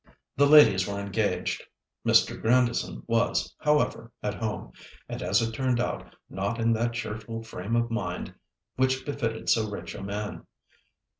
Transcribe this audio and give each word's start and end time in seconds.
The 0.35 0.47
ladies 0.47 0.87
were 0.87 0.99
engaged. 0.99 1.63
Mr. 2.03 2.41
Grandison 2.41 3.03
was, 3.05 3.53
however, 3.59 4.11
at 4.23 4.33
home, 4.33 4.71
and, 5.07 5.21
as 5.21 5.43
it 5.43 5.53
turned 5.53 5.79
out, 5.79 6.15
not 6.27 6.59
in 6.59 6.73
that 6.73 6.93
cheerful 6.93 7.43
frame 7.43 7.75
of 7.75 7.91
mind 7.91 8.33
which 8.77 9.05
befitted 9.05 9.47
so 9.47 9.69
rich 9.69 9.93
a 9.93 10.01
man. 10.01 10.47